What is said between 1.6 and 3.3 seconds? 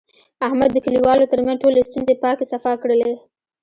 ټولې ستونزې پاکې صفا کړلې.